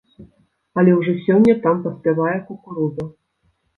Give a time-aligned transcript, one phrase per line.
[0.81, 3.05] Але ўжо сёння там паспявае кукуруза.